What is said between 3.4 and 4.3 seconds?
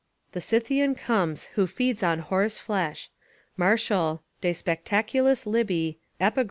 Martial,